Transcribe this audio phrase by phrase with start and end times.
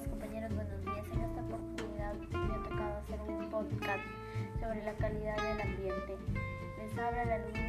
[0.00, 1.06] compañeros, buenos días.
[1.12, 4.00] En esta oportunidad me ha tocado hacer un podcast
[4.58, 6.16] sobre la calidad del ambiente.
[6.78, 7.61] Les habla la luz